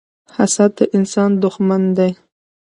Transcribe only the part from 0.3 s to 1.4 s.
حسد د انسان